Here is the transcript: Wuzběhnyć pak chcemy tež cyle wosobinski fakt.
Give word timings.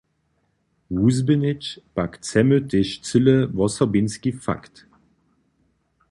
Wuzběhnyć 0.99 1.63
pak 1.95 2.11
chcemy 2.17 2.55
tež 2.69 2.87
cyle 3.07 3.35
wosobinski 3.57 4.29
fakt. 4.45 4.75